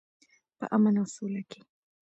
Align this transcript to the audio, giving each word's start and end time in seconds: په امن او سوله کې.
په 0.57 0.65
امن 0.75 0.95
او 1.01 1.05
سوله 1.15 1.41
کې. 1.49 1.61